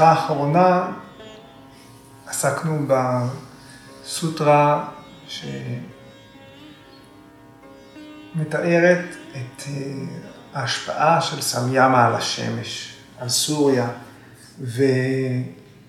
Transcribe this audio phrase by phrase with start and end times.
[0.00, 0.86] בשיחה האחרונה
[2.26, 2.86] עסקנו
[4.02, 4.88] בסוטרה
[8.36, 9.72] שמתארת את אה,
[10.54, 13.88] ההשפעה של סמיאמה על השמש, על סוריה,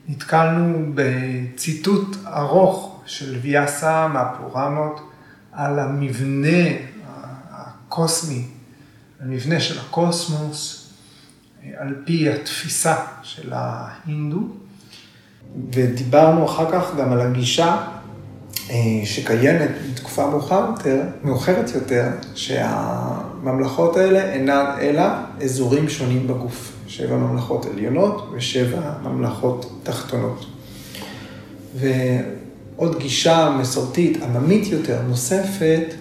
[0.07, 5.11] ונתקלנו בציטוט ארוך של ויאסה מהפורנות
[5.51, 6.67] על המבנה
[7.51, 8.47] הקוסמי,
[9.19, 10.80] המבנה של הקוסמוס,
[11.77, 14.39] על פי התפיסה של ההינדו.
[15.73, 17.77] ודיברנו אחר כך גם על הגישה
[18.69, 25.03] אה, שקיימת בתקופה מאוחרת יותר, מאוחרת יותר, שהממלכות האלה אינן אלא
[25.41, 26.71] אזורים שונים בגוף.
[26.91, 30.45] שבע ממלכות עליונות ושבע ממלכות תחתונות.
[31.75, 35.93] ועוד גישה מסורתית עממית יותר נוספת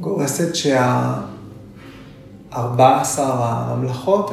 [0.00, 1.14] גורסת שה...
[2.54, 4.30] 14 הממלכות,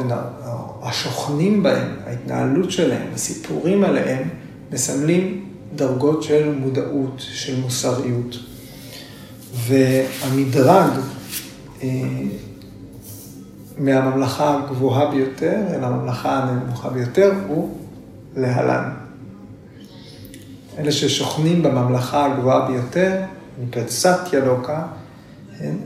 [0.81, 4.29] השוכנים בהם, ההתנהלות שלהם, הסיפורים עליהם,
[4.71, 5.45] מסמלים
[5.75, 8.35] דרגות של מודעות, של מוסריות.
[9.53, 10.91] והמדרג
[11.83, 11.87] אה,
[13.77, 17.77] מהממלכה הגבוהה ביותר אל הממלכה הנמוכה ביותר הוא
[18.35, 18.89] להלן.
[20.77, 23.21] אלה ששוכנים בממלכה הגבוהה ביותר,
[23.63, 23.91] נקראת
[24.33, 24.83] ילוקה,
[25.59, 25.77] הם,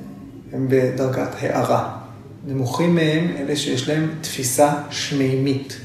[0.69, 2.02] בדרגת הארה.
[2.45, 5.77] נמוכים מהם אלה שיש להם תפיסה שמימית.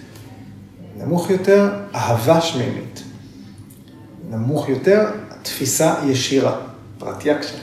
[0.97, 3.03] נמוך יותר, אהבה שמימית.
[4.31, 5.11] נמוך יותר,
[5.42, 6.61] תפיסה ישירה,
[6.98, 7.56] פרטיאקשה.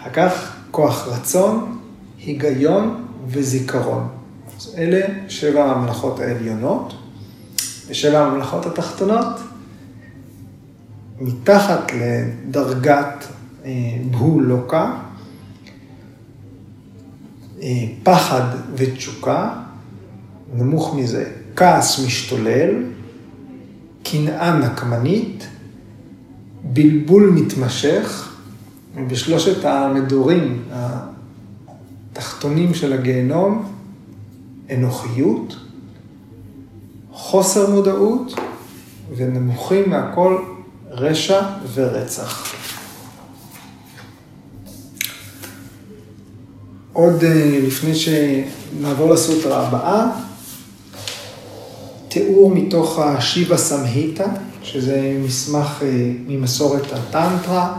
[0.00, 1.78] אחר כך, כוח רצון,
[2.18, 4.08] היגיון וזיכרון.
[4.56, 6.94] אז אלה שבע הממלכות העליונות,
[7.88, 9.40] ושבע הממלכות התחתונות,
[11.18, 13.24] מתחת לדרגת
[13.64, 13.70] אה,
[14.10, 14.92] בהולוקה,
[18.02, 18.42] פחד
[18.74, 19.50] ותשוקה,
[20.54, 22.70] נמוך מזה, כעס משתולל,
[24.02, 25.48] קנאה נקמנית,
[26.64, 28.36] בלבול מתמשך,
[29.08, 30.62] בשלושת המדורים
[32.12, 33.72] התחתונים של הגיהנום,
[34.74, 35.56] אנוכיות,
[37.12, 38.34] חוסר מודעות,
[39.16, 40.38] ונמוכים מהכל
[40.90, 41.40] רשע
[41.74, 42.54] ורצח.
[47.00, 50.06] עוד אה, לפני שנעבור לסוטרה הבאה,
[52.08, 54.24] תיאור מתוך השיבה סמהיטה,
[54.62, 55.88] שזה מסמך אה,
[56.26, 57.76] ממסורת הטנטרה,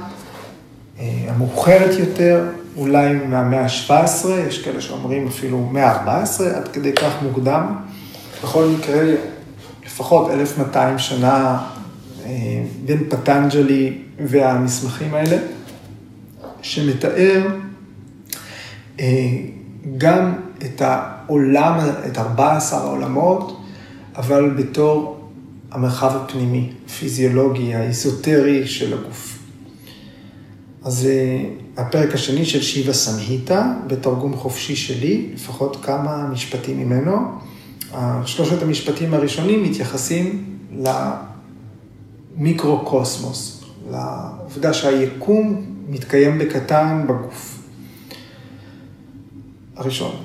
[0.99, 2.45] אה, המאוחרת יותר,
[2.77, 7.75] אולי מהמאה ה-17, יש כאלה שאומרים אפילו מאה ה-14, עד כדי כך מוקדם.
[8.43, 9.03] בכל מקרה,
[9.85, 11.67] לפחות 1200 שנה
[12.85, 15.37] בין פטנג'לי והמסמכים האלה,
[16.61, 17.41] שמתאר
[19.97, 20.33] גם
[20.65, 23.57] את העולם, את 14 העולמות,
[24.15, 25.27] אבל בתור
[25.71, 29.39] המרחב הפנימי, הפיזיולוגי, האיזוטרי של הגוף.
[30.83, 31.43] אז אה,
[31.77, 37.17] הפרק השני של שיבה סמהיטה, בתרגום חופשי שלי, לפחות כמה משפטים ממנו.
[38.25, 40.45] שלושת המשפטים הראשונים מתייחסים
[42.37, 47.50] למיקרו-קוסמוס, לעובדה שהיקום מתקיים בקטן בגוף.
[49.81, 50.15] הראשון.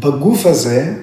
[0.00, 0.94] בגוף הזה,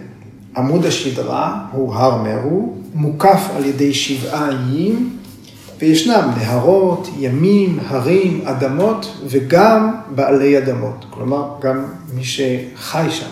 [0.58, 5.18] עמוד השדרה הוא הר מרו, מוקף על ידי שבעה איים,
[5.80, 11.06] וישנם נהרות, ימים, הרים, אדמות, וגם בעלי אדמות.
[11.10, 13.30] כלומר, גם מי שחי שם.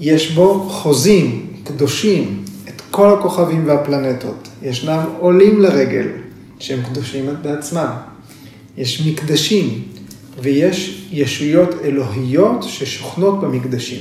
[0.00, 4.48] יש בו חוזים, קדושים, את כל הכוכבים והפלנטות.
[4.62, 6.06] ישנם עולים לרגל,
[6.58, 7.90] שהם קדושים בעצמם.
[8.76, 9.82] יש מקדשים,
[10.38, 14.00] ויש ישויות אלוהיות ששוכנות במקדשים.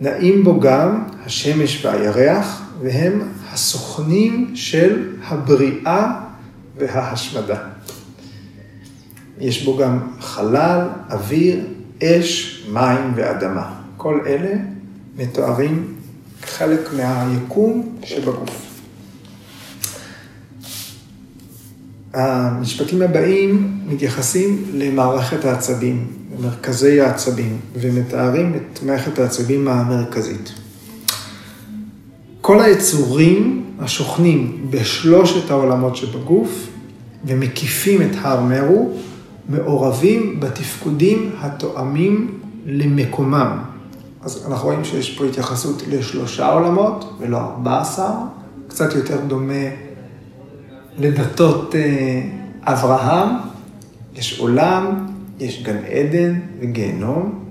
[0.00, 6.20] נעים בו גם השמש והירח, והם הסוכנים של הבריאה
[6.76, 7.58] וההשמדה.
[9.40, 11.66] יש בו גם חלל, אוויר,
[12.02, 13.72] אש, מים ואדמה.
[13.96, 14.54] כל אלה
[15.16, 15.94] מתוארים
[16.42, 18.65] חלק מהיקום שבגוף.
[22.16, 26.06] המשפטים הבאים מתייחסים למערכת העצבים,
[26.38, 30.52] למרכזי העצבים, ומתארים את מערכת העצבים המרכזית.
[32.40, 36.66] כל היצורים השוכנים בשלושת העולמות שבגוף
[37.24, 38.92] ומקיפים את הר מרו,
[39.48, 43.58] מעורבים בתפקודים התואמים למקומם.
[44.22, 48.10] אז אנחנו רואים שיש פה התייחסות לשלושה עולמות ולא ארבע עשר,
[48.68, 49.85] קצת יותר דומה
[50.98, 52.20] לדתות אה,
[52.62, 53.28] אברהם,
[54.16, 55.06] יש עולם,
[55.40, 57.44] יש גן עדן וגיהנום,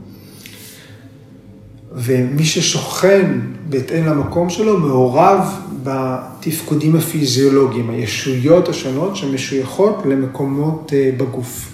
[1.92, 3.39] ומי ששוכן
[3.69, 11.71] בהתאם למקום שלו מעורב בתפקודים הפיזיולוגיים, הישויות השונות שמשויכות למקומות אה, בגוף.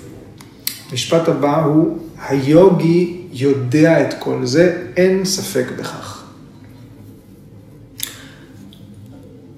[0.91, 1.97] המשפט הבא הוא,
[2.27, 6.20] היוגי יודע את כל זה, אין ספק בכך.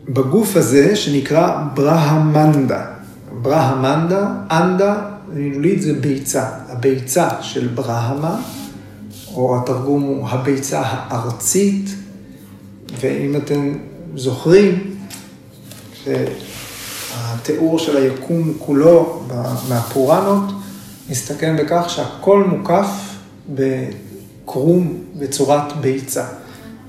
[0.09, 2.85] בגוף הזה שנקרא ברהמנדה.
[3.41, 4.95] ברהמנדה, אנדה,
[5.33, 6.45] מילולית זה ביצה.
[6.69, 8.41] הביצה של ברהמה,
[9.33, 11.89] או התרגום הוא הביצה הארצית,
[13.00, 13.77] ואם אתם
[14.15, 14.95] זוכרים,
[16.03, 19.23] שהתיאור של היקום כולו
[19.69, 20.44] מהפוראנות,
[21.09, 22.88] מסתכם בכך שהכל מוקף
[23.50, 26.25] בקרום בצורת ביצה.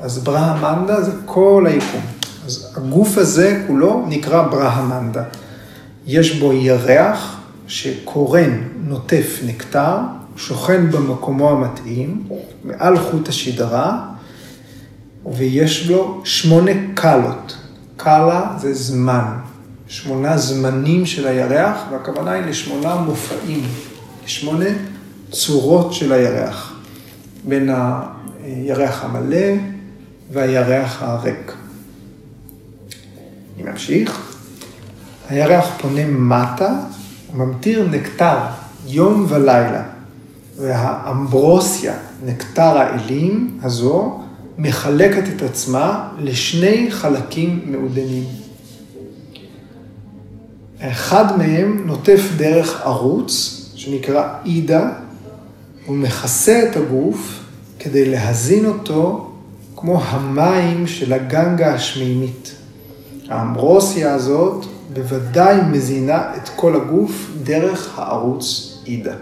[0.01, 2.14] אז ברהמנדה זה כל היקום.
[2.47, 5.23] אז הגוף הזה כולו נקרא ברהמנדה.
[6.07, 9.97] יש בו ירח שקורן, נוטף נקטר,
[10.37, 12.29] שוכן במקומו המתאים,
[12.65, 14.07] מעל חוט השדרה,
[15.33, 17.57] ויש לו שמונה קלות.
[17.97, 19.37] קלה זה זמן,
[19.89, 23.63] שמונה זמנים של הירח, והכוונה היא לשמונה מופעים,
[24.25, 24.69] לשמונה
[25.31, 26.75] צורות של הירח,
[27.45, 27.71] בין
[28.45, 29.47] הירח המלא
[30.33, 31.64] והירח הריק.
[33.57, 34.35] אני ממשיך.
[35.29, 36.75] הירח פונה מטה,
[37.35, 38.39] ממטיר נקטר
[38.87, 39.83] יום ולילה,
[40.59, 44.21] והאמברוסיה, נקטר האלים הזו,
[44.59, 48.25] מחלקת את עצמה לשני חלקים מעודנים.
[50.81, 54.91] אחד מהם נוטף דרך ערוץ, שנקרא אידה,
[55.87, 55.97] הוא
[56.71, 57.41] את הגוף
[57.79, 59.31] כדי להזין אותו
[59.77, 62.55] כמו המים של הגנגה השמימית.
[63.29, 69.15] האמברוסיה הזאת בוודאי מזינה את כל הגוף דרך הערוץ אידה.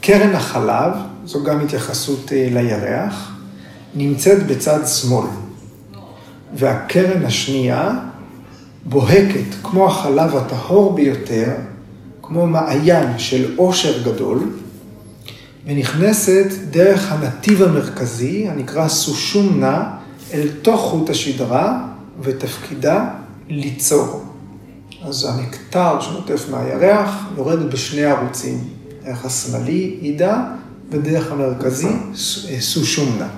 [0.00, 0.92] קרן החלב,
[1.24, 3.36] זו גם התייחסות אה, לירח,
[3.94, 5.26] נמצאת בצד שמאל,
[6.54, 7.90] והקרן השנייה
[8.84, 11.52] בוהקת כמו החלב הטהור ביותר,
[12.22, 14.38] כמו מעיין של עושר גדול,
[15.66, 19.90] ונכנסת דרך הנתיב המרכזי, הנקרא סושומנה,
[20.32, 21.86] אל תוך חוט השדרה,
[22.20, 23.08] ותפקידה
[23.48, 24.24] ליצור.
[25.02, 28.64] אז הנקטר שנוטף מהירח יורד בשני ערוצים,
[29.04, 30.44] דרך השמאלי, עידה,
[30.90, 31.88] ודרך המרכזי,
[32.60, 33.28] סושומנה.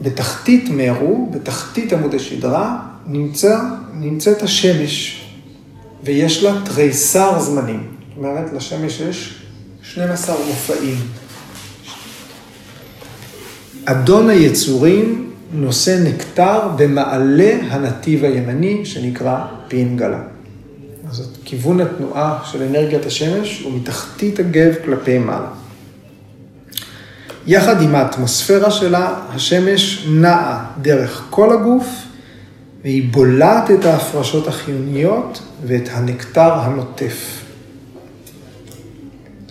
[0.00, 3.60] בתחתית מרו, בתחתית עמוד השדרה, נמצא,
[3.94, 5.24] נמצאת השמש,
[6.04, 7.86] ויש לה תריסר זמנים.
[8.08, 9.42] זאת אומרת, לשמש יש
[9.82, 10.96] 12 מופעים.
[13.84, 20.22] אדון היצורים נושא נקטר במעלה הנתיב הימני, שנקרא פינגלה.
[21.10, 25.48] אז כיוון התנועה של אנרגיית השמש הוא מתחתית הגב כלפי מעלה.
[27.46, 31.86] יחד עם האטמוספירה שלה, השמש נעה דרך כל הגוף,
[32.82, 37.42] והיא בולעת את ההפרשות החיוניות ואת הנקטר הנוטף.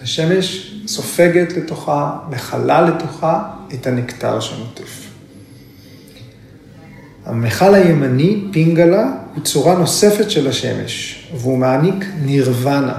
[0.03, 3.43] השמש סופגת לתוכה, מכלה לתוכה
[3.73, 5.10] את הנקטר שנוטף.
[7.25, 12.93] המכל הימני, פינגלה, הוא צורה נוספת של השמש, והוא מעניק נירוונה.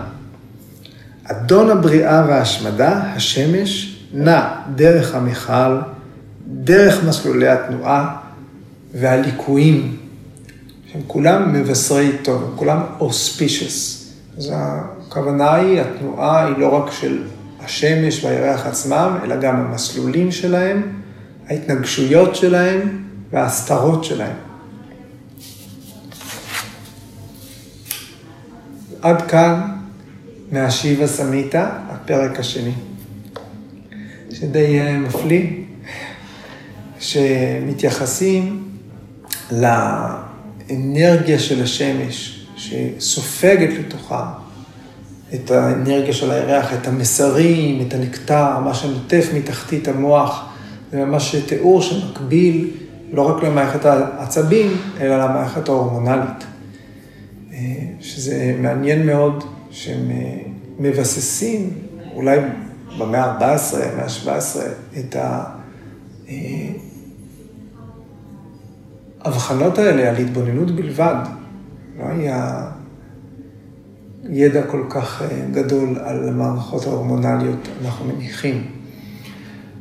[1.24, 5.78] אדון הבריאה וההשמדה, השמש, נע דרך המכל,
[6.46, 8.16] דרך מסלולי התנועה
[8.94, 9.96] והליקויים,
[10.92, 14.02] שהם כולם מבשרי טוב, הם כולם auspicious.
[14.38, 17.22] אז הכוונה היא, התנועה היא לא רק של
[17.60, 20.82] השמש והירח עצמם, אלא גם המסלולים שלהם,
[21.48, 23.02] ההתנגשויות שלהם
[23.32, 24.36] וההסתרות שלהם.
[29.02, 29.60] עד כאן
[30.52, 32.72] מהשיבה סמיתה, הפרק השני.
[34.30, 35.46] שדי אה, מפליא,
[37.00, 38.68] שמתייחסים
[39.52, 44.32] לאנרגיה של השמש, שסופגת לתוכה
[45.34, 50.44] את האנרגיה של הירח, את המסרים, את הנקטר, מה שנוטף מתחתית המוח,
[50.92, 52.70] זה ממש תיאור שמקביל
[53.12, 56.44] לא רק למערכת העצבים, אלא למערכת ההורמונלית.
[57.52, 57.58] אה,
[58.00, 60.38] שזה מעניין מאוד שהם אה,
[60.78, 61.70] מבססים,
[62.14, 62.38] אולי
[62.98, 64.58] במאה ה-14, המאה ה-17,
[64.98, 65.16] את
[69.24, 71.16] ההבחנות האלה על התבוננות בלבד.
[71.98, 72.70] לא היה
[74.28, 78.66] ידע כל כך אה, גדול על המערכות ההורמונליות, אנחנו מניחים.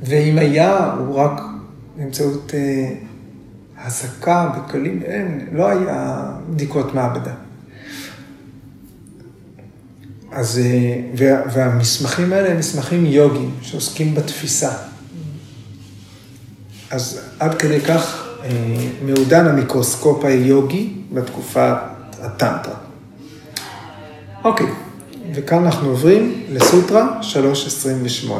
[0.03, 1.41] ואם היה, הוא רק
[1.97, 2.53] באמצעות
[3.85, 7.33] הסקה בכלים, אין, לא היה בדיקות מעבדה.
[10.31, 11.01] אז, אה,
[11.53, 14.71] והמסמכים האלה הם מסמכים יוגיים שעוסקים בתפיסה.
[16.91, 18.49] אז עד כדי כך אה,
[19.05, 21.77] מעודן המיקרוסקופ היוגי בתקופת
[22.21, 22.75] הטנטרה.
[24.43, 24.67] אוקיי,
[25.35, 28.31] וכאן אנחנו עוברים לסוטרה 3.28.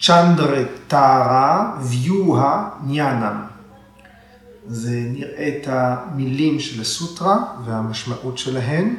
[0.00, 3.55] צ'נדרה טהרה ויוהה ניאנם.
[4.68, 8.94] זה נראה את המילים של הסוטרה והמשמעות שלהן.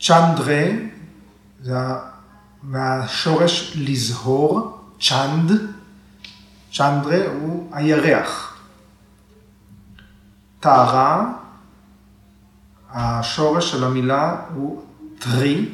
[0.00, 0.64] צ'נדרה
[1.60, 1.76] זה
[2.62, 5.50] מהשורש לזהור, צ'נד,
[6.72, 8.58] צ'נדרה הוא הירח.
[10.60, 11.32] טהרה,
[12.90, 14.82] השורש של המילה הוא
[15.18, 15.68] טרי,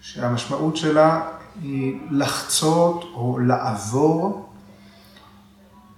[0.00, 1.20] שהמשמעות שלה
[1.62, 4.52] היא לחצות או לעבור,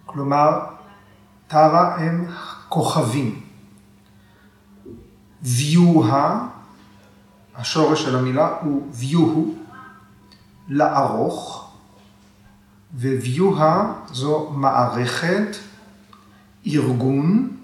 [0.07, 0.61] כלומר,
[1.51, 2.27] טרה הם
[2.69, 3.41] כוכבים.
[5.43, 6.47] ויוה,
[7.57, 9.55] השורש של המילה הוא ויוהו,
[10.69, 11.71] לערוך,
[12.95, 15.57] וויוה זו מערכת,
[16.67, 17.57] ארגון,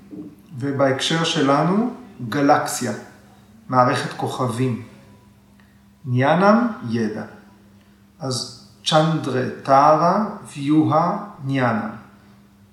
[0.59, 1.91] ובהקשר שלנו
[2.29, 2.93] גלקסיה,
[3.69, 4.83] מערכת כוכבים.
[6.05, 7.25] ניאנם, ידע.
[8.19, 10.27] אז צ'נדרה טהרה
[10.57, 12.06] ויוהה ניאנם.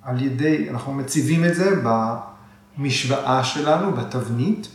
[0.05, 1.81] על ידי, אנחנו מציבים את זה
[2.77, 4.67] במשוואה שלנו, בתבנית,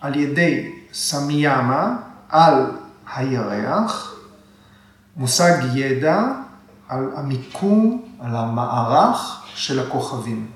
[0.00, 1.96] על ידי סמיאמה
[2.28, 2.70] על
[3.14, 4.14] הירח,
[5.16, 6.22] מושג ידע
[6.88, 10.46] על המיקום, על המערך של הכוכבים.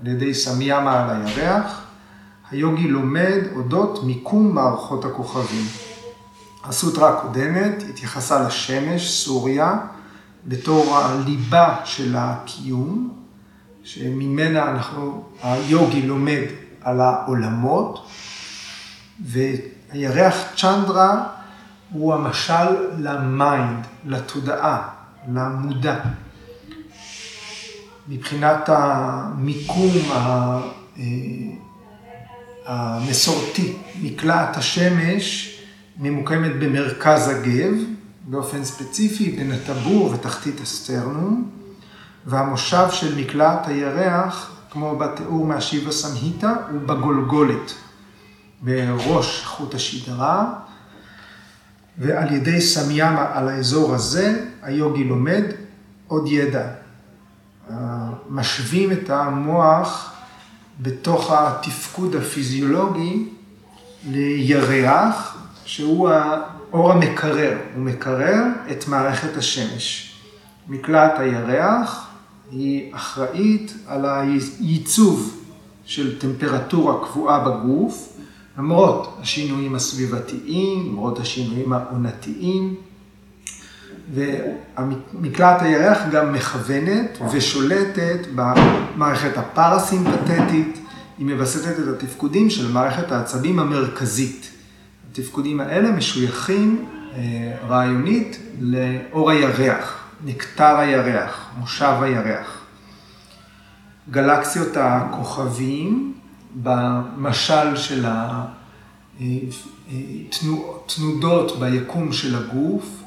[0.00, 1.82] על ידי סמיאמה על הירח,
[2.50, 5.64] היוגי לומד אודות מיקום מערכות הכוכבים.
[6.64, 9.78] הסוטרה הקודמת התייחסה לשמש, סוריה,
[10.46, 13.17] בתור הליבה של הקיום,
[13.88, 16.42] שממנה אנחנו, היוגי לומד
[16.80, 18.06] על העולמות,
[19.20, 21.26] והירח צ'נדרה
[21.92, 24.88] הוא המשל ל mind, לתודעה,
[25.32, 26.00] למודע.
[28.08, 30.60] מבחינת המיקום אה,
[32.66, 35.58] המסורתי, מקלעת השמש
[35.98, 37.74] ממוקמת במרכז הגב,
[38.24, 41.57] באופן ספציפי בין הטבור ותחתית הסטרנום,
[42.28, 47.72] והמושב של מקלעת הירח, כמו בתיאור מהשיבה סמהיטה, הוא בגולגולת,
[48.60, 50.52] בראש חוט השדרה,
[51.98, 55.42] ועל ידי סמיאמה על האזור הזה, היוגי לומד
[56.08, 56.66] עוד ידע.
[58.28, 60.12] משווים את המוח
[60.80, 63.28] בתוך התפקוד הפיזיולוגי
[64.10, 70.14] לירח, שהוא האור המקרר, הוא מקרר את מערכת השמש.
[70.68, 72.07] מקלעת הירח
[72.50, 75.44] היא אחראית על הייצוב
[75.84, 78.18] של טמפרטורה קבועה בגוף,
[78.58, 82.74] למרות השינויים הסביבתיים, למרות השינויים העונתיים,
[84.14, 90.78] ומקלעת הירח גם מכוונת ושולטת במערכת הפרסימפטית,
[91.18, 94.50] היא מווסתת את התפקודים של מערכת העצבים המרכזית.
[95.12, 102.64] התפקודים האלה משויכים אה, רעיונית לאור הירח, נקטר הירח, מושב הירח.
[104.10, 106.14] גלקסיות הכוכבים,
[106.54, 108.04] במשל של
[109.88, 113.02] התנודות אה, ביקום של הגוף,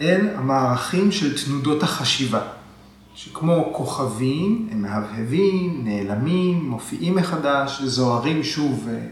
[0.00, 2.40] הן המערכים של תנודות החשיבה,
[3.14, 9.06] שכמו כוכבים, הם מהבהבים, נעלמים, מופיעים מחדש, זוהרים שוב אה,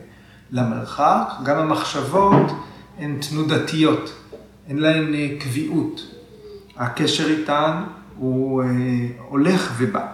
[0.50, 2.52] למרחק, גם המחשבות
[2.98, 4.12] הן תנודתיות,
[4.68, 6.15] אין להן אה, קביעות.
[6.78, 7.82] הקשר איתן
[8.16, 8.68] הוא אה,
[9.28, 10.06] הולך ובא.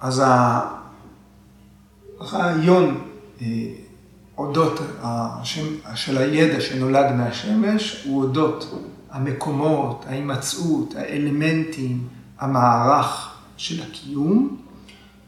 [0.00, 0.22] אז
[2.20, 3.00] הרעיון
[4.38, 5.64] אודות השם,
[5.94, 14.56] של הידע שנולד מהשמש הוא אודות המקומות, ההימצאות, האלמנטים, המערך של הקיום,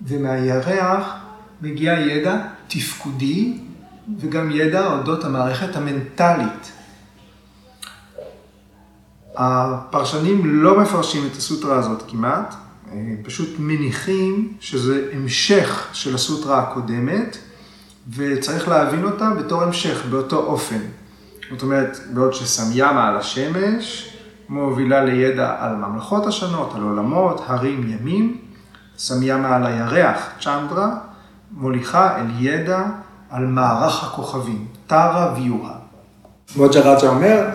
[0.02, 1.14] ומהירח
[1.62, 2.36] מגיע ידע
[2.68, 3.58] תפקודי
[4.18, 6.72] וגם ידע אודות המערכת המנטלית.
[9.38, 12.54] הפרשנים לא מפרשים את הסוטרה הזאת כמעט,
[13.22, 17.38] פשוט מניחים שזה המשך של הסוטרה הקודמת,
[18.16, 20.80] וצריך להבין אותה בתור המשך, באותו אופן.
[21.50, 24.14] זאת אומרת, בעוד שסמיאמה על השמש
[24.48, 28.36] מובילה לידע על ממלכות השונות, על עולמות, הרים, ימים,
[28.98, 30.88] סמיאמה על הירח, צ'נדרה,
[31.52, 32.82] מוליכה אל ידע
[33.30, 35.74] על מערך הכוכבים, טרה ויוהה.
[36.56, 37.46] מוג'רג'ה אומר,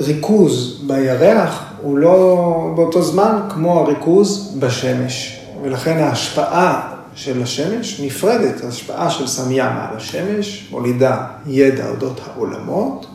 [0.00, 9.10] הריכוז בירח הוא לא באותו זמן כמו הריכוז בשמש, ולכן ההשפעה של השמש נפרדת, ההשפעה
[9.10, 13.06] של סמיה מעל השמש מולידה ידע אודות העולמות,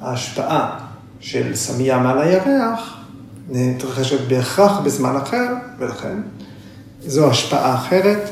[0.00, 0.78] ההשפעה
[1.20, 2.96] של סמיה מעל הירח
[3.48, 5.46] מתרחשת בהכרח בזמן אחר,
[5.78, 6.18] ולכן
[7.06, 8.30] זו השפעה אחרת,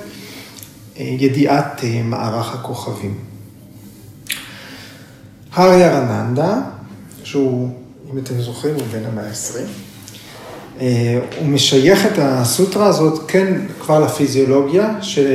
[0.96, 3.18] ידיעת מערך הכוכבים.
[5.52, 6.60] האריה רננדה,
[7.24, 7.70] שהוא,
[8.12, 9.58] אם אתם זוכרים, הוא בן המאה ה-20,
[10.80, 15.26] אה, הוא משייך את הסוטרה הזאת כן כבר לפיזיולוגיה של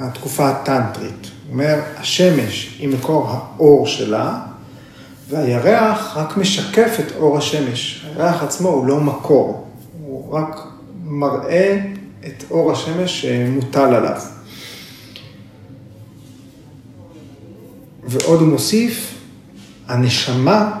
[0.00, 1.30] התקופה הטנטרית.
[1.46, 4.40] הוא אומר, השמש היא מקור האור שלה,
[5.28, 8.06] והירח רק משקף את אור השמש.
[8.06, 9.66] הירח עצמו הוא לא מקור,
[10.02, 10.60] הוא רק
[11.04, 11.80] מראה
[12.26, 14.20] את אור השמש שמוטל עליו.
[18.04, 19.14] ועוד הוא מוסיף,
[19.88, 20.80] הנשמה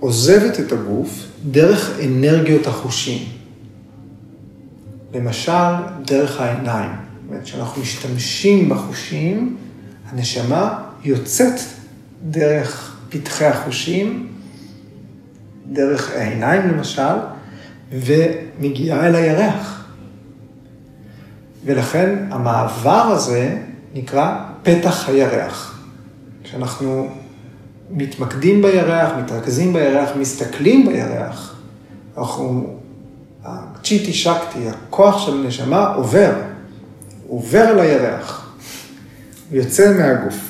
[0.00, 3.28] עוזבת את הגוף דרך אנרגיות החושים.
[5.14, 5.52] למשל,
[6.04, 6.90] דרך העיניים.
[6.90, 9.56] זאת אומרת, כשאנחנו משתמשים בחושים,
[10.08, 11.60] הנשמה יוצאת
[12.30, 14.28] דרך פתחי החושים,
[15.72, 17.16] דרך העיניים למשל,
[17.92, 19.84] ומגיעה אל הירח.
[21.64, 23.58] ולכן המעבר הזה
[23.94, 25.80] נקרא פתח הירח.
[26.44, 27.08] כשאנחנו
[27.90, 31.56] מתמקדים בירח, מתרכזים בירח, מסתכלים בירח,
[32.18, 32.76] אנחנו,
[33.44, 36.32] הצ'יטי שקטי, הכוח של הנשמה עובר,
[37.28, 37.74] עובר
[39.48, 40.48] הוא יוצא מהגוף.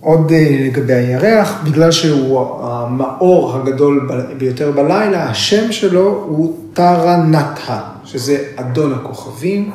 [0.00, 8.44] עוד אה, לגבי הירח, בגלל שהוא המאור הגדול ביותר בלילה, השם שלו הוא טרנטה, שזה
[8.56, 9.70] אדון הכוכבים,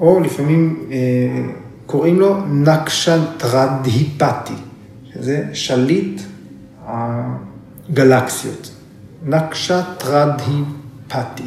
[0.00, 0.96] או לפעמים אה,
[1.92, 4.54] קוראים לו נקשנטרדהיפתי,
[5.12, 6.22] שזה שליט
[6.86, 8.70] הגלקסיות.
[9.22, 11.46] נקשטרדהיפתי.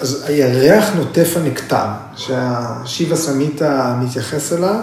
[0.00, 4.80] אז הירח נוטף הנקטר, שהשיבה סמיתה מתייחס אליו,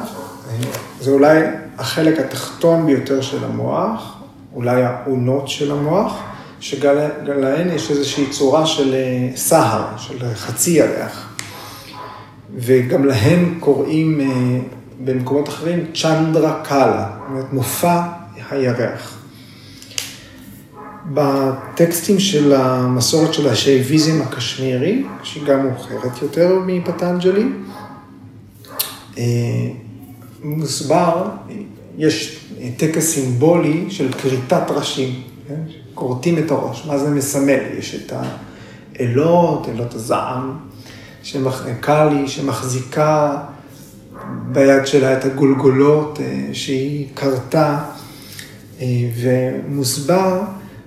[1.01, 1.41] זה אולי
[1.77, 4.17] החלק התחתון ביותר של המוח,
[4.55, 6.34] אולי האונות של המוח.
[6.65, 11.35] שגלהן יש איזושהי צורה של אה, סהר, של חצי ירח.
[12.55, 14.59] וגם להן קוראים אה,
[15.05, 18.01] במקומות אחרים צ'נדרה קאלה, זאת אומרת מופע
[18.49, 19.17] הירח.
[21.13, 27.45] בטקסטים של המסורת של השייביזם הקשמירי, שהיא גם מאוחרת יותר מפטנג'לי,
[29.17, 29.23] אה,
[30.43, 31.25] מוסבר,
[31.97, 32.45] יש
[32.77, 35.34] טקס סימבולי של כריתת ראשים.
[35.95, 36.85] כורתים את הראש.
[36.87, 37.59] מה זה מסמל?
[37.77, 38.13] יש את
[38.99, 40.57] האלות, אלות הזעם,
[41.79, 43.37] קאלי, שמחזיקה
[44.51, 47.79] ביד שלה את הגולגולות אה, שהיא כרתה,
[48.81, 48.85] אה,
[49.19, 50.41] ומוסבר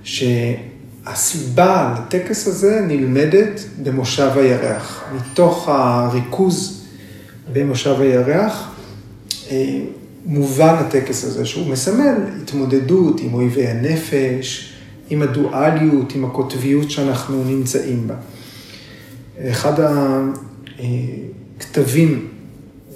[0.04, 5.04] שהסיבה לטקס הזה נלמדת במושב הירח.
[5.16, 6.84] מתוך הריכוז
[7.52, 8.70] במושב הירח,
[9.50, 9.80] אה,
[10.26, 14.77] מובן הטקס הזה, שהוא מסמל התמודדות עם אויבי הנפש,
[15.10, 18.14] עם הדואליות, עם הקוטביות שאנחנו נמצאים בה.
[19.40, 19.72] אחד
[21.58, 22.28] הכתבים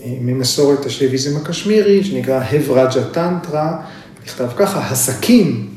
[0.03, 3.83] אה, ממסורת השביזם הקשמירי, שנקרא הברג'ה טנטרה,
[4.25, 5.69] נכתב ככה, הסכין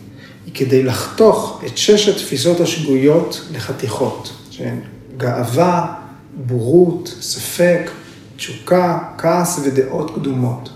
[0.45, 4.79] היא כדי לחתוך את שש התפיסות השגויות לחתיכות, שהן
[5.17, 5.93] גאווה,
[6.35, 7.89] בורות, ספק,
[8.35, 10.69] תשוקה, כעס ודעות קדומות.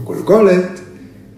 [0.00, 0.80] הגולגולת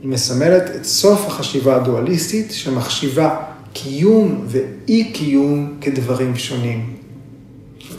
[0.06, 3.36] היא מסמלת את סוף החשיבה הדואליסטית שמחשיבה
[3.72, 6.96] קיום ואי קיום כדברים שונים.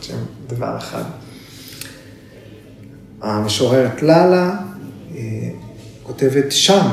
[0.02, 1.04] שהם דבר אחד.
[3.22, 4.58] המשוררת ללה
[5.16, 5.22] אה,
[6.04, 6.88] כותבת שם,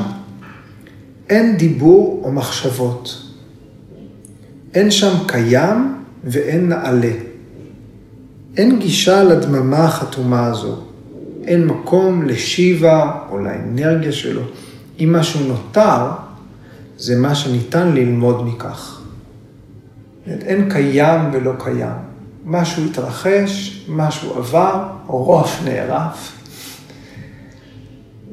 [1.29, 3.21] אין דיבור או מחשבות.
[4.73, 7.13] אין שם קיים ואין נעלה.
[8.57, 10.81] אין גישה לדממה החתומה הזו.
[11.43, 14.41] אין מקום לשיבה או לאנרגיה שלו.
[14.99, 16.11] אם משהו נותר,
[16.97, 19.01] זה מה שניתן ללמוד מכך.
[20.27, 21.95] אין קיים ולא קיים.
[22.45, 26.31] משהו התרחש, משהו עבר, ראש נערף,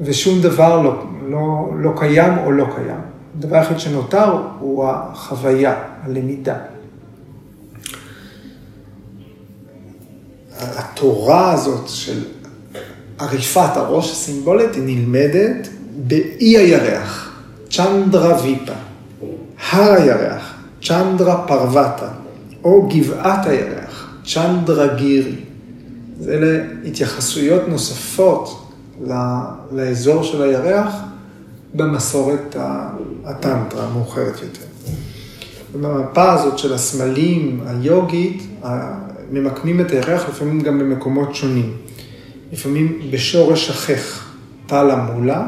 [0.01, 3.01] ושום דבר לא, לא, לא קיים או לא קיים.
[3.39, 6.57] הדבר היחיד שנותר הוא החוויה, הלמידה.
[10.61, 12.25] התורה הזאת של
[13.19, 17.33] עריפת הראש הסימבולית היא נלמדת באי הירח,
[17.71, 18.73] צ'נדרה ויפה,
[19.71, 22.09] הר הירח, צ'נדרה פרווטה,
[22.65, 25.37] או גבעת הירח, צ'נדרה גירי.
[26.29, 28.73] אלה התייחסויות נוספות
[29.73, 30.95] לאזור של הירח
[31.75, 32.57] במסורת
[33.25, 34.65] הטנטרה המאוחרת יותר.
[35.81, 38.43] במפה הזאת של הסמלים היוגית,
[39.31, 41.77] ממקמים את הירח לפעמים גם במקומות שונים.
[42.53, 44.25] לפעמים בשורש החך,
[44.67, 45.47] טלה מולה,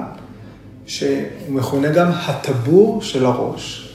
[0.86, 3.90] שהוא מכונה גם הטבור של הראש.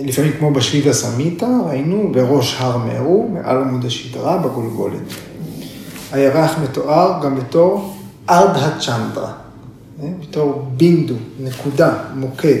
[0.00, 5.02] לפעמים כמו בשיבה סמיתה, ראינו בראש הר מרו, מעל עמוד השדרה, בגולגולת.
[6.12, 7.96] הירח מתואר גם בתור
[8.30, 9.32] ארדה צ'נדרה,
[10.02, 10.08] אה?
[10.20, 12.58] בתור בינדו, נקודה, מוקד,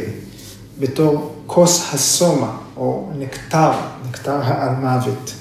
[0.78, 3.72] בתור כוס הסומה, או נקטר,
[4.08, 5.32] נקטר העל מוות,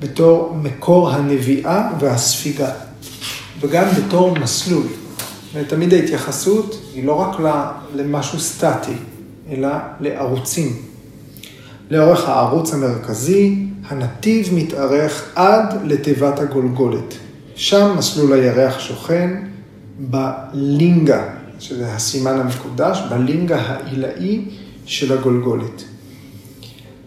[0.00, 2.70] בתור מקור הנביאה והספיגה,
[3.60, 4.86] וגם בתור מסלול.
[5.54, 7.40] ותמיד ההתייחסות היא לא רק
[7.94, 8.94] למשהו סטטי,
[9.50, 9.68] אלא
[10.00, 10.76] לערוצים.
[11.90, 17.14] לאורך הערוץ המרכזי, הנתיב מתארך עד לתיבת הגולגולת.
[17.54, 19.30] שם מסלול הירח שוכן
[19.98, 21.22] בלינגה,
[21.58, 24.44] שזה הסימן המקודש, בלינגה העילאי
[24.86, 25.84] של הגולגולת.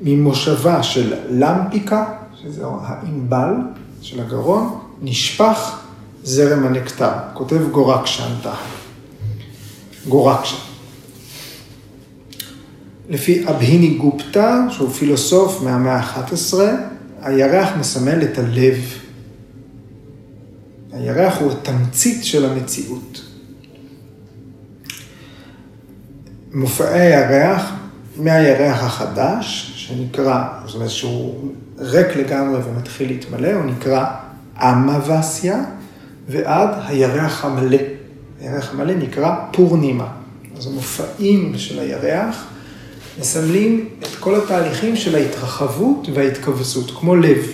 [0.02, 2.06] ממושבה של למפיקה,
[2.42, 3.54] שזה הענבל
[4.02, 5.83] של הגרון, נשפך
[6.24, 7.12] זרם הנקטר.
[7.34, 8.54] כותב גורקשנטה.
[10.08, 10.56] גורקשן.
[13.10, 16.54] לפי אבהיני גופטה, שהוא פילוסוף מהמאה ה-11,
[17.22, 18.78] הירח מסמל את הלב.
[20.94, 23.22] הירח הוא התמצית של המציאות.
[26.54, 27.72] מופעי הירח,
[28.18, 34.06] מהירח החדש, שנקרא, זאת אומרת שהוא ריק לגמרי ומתחיל להתמלא, הוא נקרא
[34.62, 35.64] אמווסיה,
[36.28, 37.78] ועד הירח המלא.
[38.42, 40.08] הירח המלא נקרא פורנימה.
[40.58, 42.48] אז המופעים של הירח
[43.20, 47.54] מסמלים את כל התהליכים של ההתרחבות וההתכווצות, כמו לב.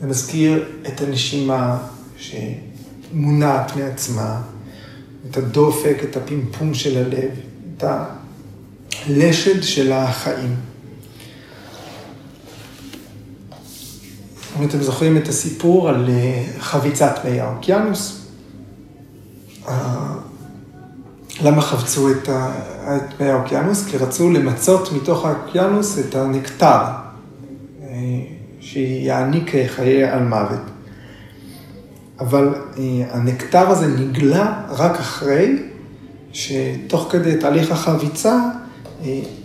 [0.00, 1.78] זה מזכיר את הנשימה
[2.16, 4.40] שמונעת מעצמה,
[5.30, 7.30] את הדופק, את הפימפום של הלב,
[7.76, 7.84] את
[9.06, 10.56] הלשד של החיים.
[14.60, 18.26] אם אתם זוכרים את הסיפור על אה, חביצת מי האוקיינוס,
[19.68, 20.14] אה,
[21.42, 23.86] למה חבצו את, את מי האוקיינוס?
[23.86, 26.82] כי רצו למצות מתוך האוקיינוס את הנקטר,
[27.82, 27.88] אה,
[28.60, 30.60] שיעניק חיי על מוות.
[32.20, 32.54] אבל
[33.10, 35.62] הנקטר הזה נגלה רק אחרי
[36.32, 38.38] שתוך כדי תהליך החביצה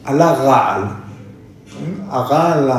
[0.04, 0.84] עלה רעל.
[2.10, 2.72] הרעל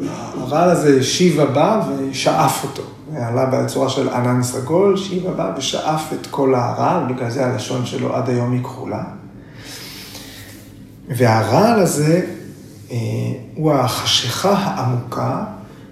[0.00, 2.82] הרעל הזה שיבה בא ושאף אותו.
[3.16, 8.16] עלה בצורה של ענן סגול, שיבה בא ושאף את כל הרעל, בגלל זה הלשון שלו
[8.16, 9.04] עד היום היא כחולה.
[11.08, 12.26] והרעל הזה
[12.90, 12.96] אה,
[13.54, 15.44] הוא החשיכה העמוקה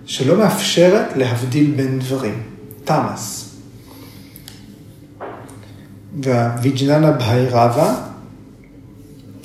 [0.07, 2.43] שלא מאפשרת להבדיל בין דברים,
[2.85, 3.55] תמאס.
[6.23, 7.95] והוויג'ננה בהירבה,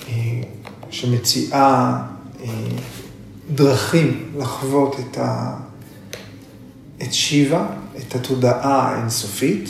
[0.10, 0.42] אה,
[0.90, 2.02] שמציעה
[2.44, 2.48] אה,
[3.56, 5.58] דרכים לחוות את, ה...
[7.02, 9.70] את שיבה, את התודעה האינסופית.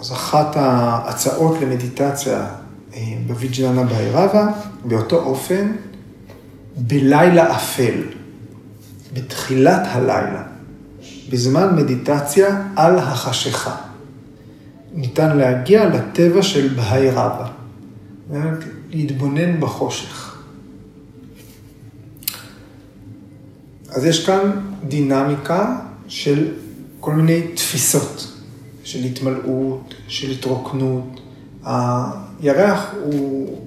[0.00, 2.46] אז אחת ההצעות למדיטציה
[2.94, 4.48] אה, בוויג'ננה בהירבה,
[4.84, 5.72] באותו אופן,
[6.76, 8.02] בלילה אפל,
[9.12, 10.42] בתחילת הלילה,
[11.30, 13.76] בזמן מדיטציה על החשיכה.
[14.94, 17.46] ניתן להגיע לטבע של בהירבה,
[18.90, 20.25] להתבונן בחושך.
[23.96, 24.50] אז יש כאן
[24.88, 25.76] דינמיקה
[26.08, 26.48] של
[27.00, 28.32] כל מיני תפיסות,
[28.84, 31.20] של התמלאות, של התרוקנות.
[31.64, 33.58] הירח הוא,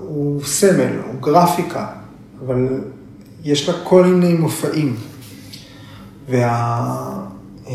[0.00, 1.86] הוא סמל, הוא גרפיקה,
[2.46, 2.80] אבל
[3.44, 4.96] יש לה כל מיני מופעים.
[6.28, 7.26] וה...
[7.66, 7.74] אה,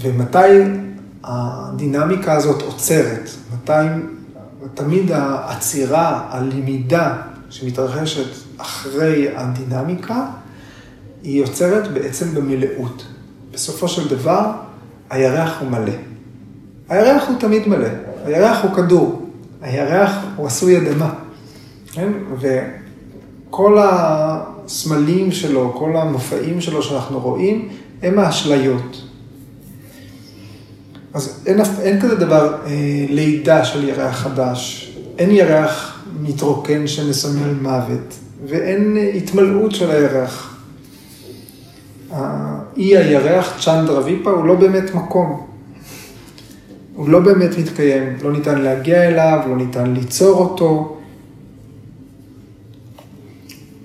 [0.00, 0.38] ומתי
[1.24, 3.30] הדינמיקה הזאת עוצרת?
[3.54, 3.72] מתי
[4.74, 8.26] תמיד העצירה, הלמידה שמתרחשת
[8.58, 10.26] אחרי הדינמיקה,
[11.22, 13.04] היא יוצרת בעצם במלאות.
[13.50, 14.52] בסופו של דבר,
[15.10, 15.92] הירח הוא מלא.
[16.88, 17.88] הירח הוא תמיד מלא,
[18.24, 19.30] הירח הוא כדור,
[19.62, 21.14] הירח הוא עשוי אדמה,
[21.92, 22.12] כן?
[22.38, 27.68] וכל הסמלים שלו, כל המופעים שלו שאנחנו רואים,
[28.02, 29.02] הם האשליות.
[31.14, 32.70] אז אין, אין כזה דבר אה,
[33.08, 38.18] לידה של ירח חדש, אין ירח מתרוקן שמסמל מוות.
[38.46, 40.58] ואין התמלאות של הירח.
[42.76, 45.46] אי הירח, צ'נדרה ויפה, הוא לא באמת מקום.
[46.94, 50.96] הוא לא באמת מתקיים, לא ניתן להגיע אליו, לא ניתן ליצור אותו.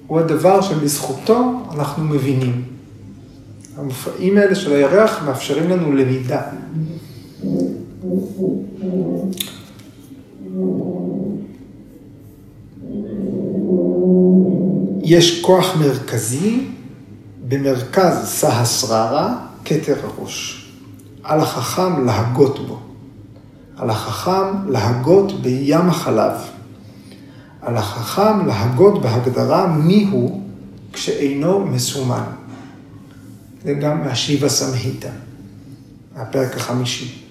[0.08, 2.64] הוא הדבר שבזכותו אנחנו מבינים.
[3.78, 6.42] המופעים האלה של הירח מאפשרים לנו למידה.
[15.02, 16.68] יש כוח מרכזי
[17.48, 20.68] במרכז סהסררה, כתר הראש.
[21.24, 22.80] על החכם להגות בו.
[23.78, 26.32] על החכם להגות בים החלב.
[27.62, 30.42] על החכם להגות בהגדרה מיהו
[30.94, 32.24] כשאינו מסומן.
[33.64, 35.10] זה גם מהשיבה סמהיתא,
[36.16, 37.22] הפרק החמישי.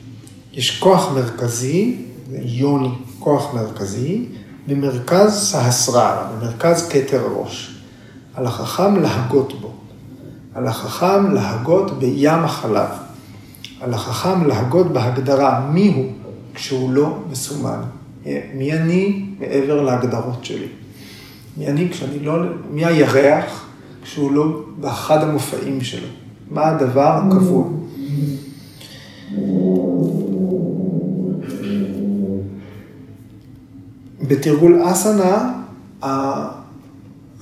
[0.52, 1.96] יש כוח מרכזי,
[2.32, 4.26] יוני, כוח מרכזי,
[4.68, 7.76] במרכז סהסררה, במרכז כתר הראש.
[8.34, 9.72] על החכם להגות בו.
[10.54, 12.88] על החכם להגות בים החלב.
[13.80, 16.04] על החכם להגות בהגדרה מיהו
[16.54, 17.80] כשהוא לא מסומן.
[18.54, 20.66] מי אני מעבר להגדרות שלי?
[21.56, 22.34] מי אני כשאני לא...
[22.70, 23.66] מי הירח
[24.02, 26.08] כשהוא לא באחד המופעים שלו?
[26.50, 27.64] מה הדבר הקבוע?
[34.22, 35.52] בתרגול אסנה,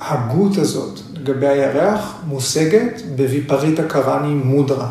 [0.00, 4.90] ההגות הזאת לגבי הירח מושגת בוויפריטה קראני מודרה.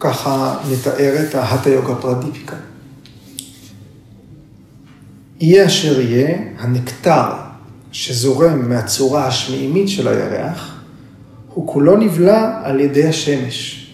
[0.00, 2.56] ככה מתארת ההטה יוגה פרדיפיקה.
[5.40, 7.22] יהיה אשר יהיה, הנקטר
[7.92, 10.74] שזורם מהצורה השמימית של הירח,
[11.54, 13.86] הוא כולו נבלע על ידי השמש,